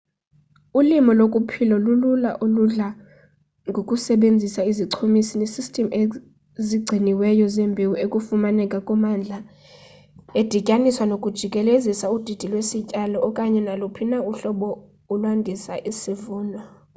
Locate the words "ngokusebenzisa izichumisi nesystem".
3.69-5.85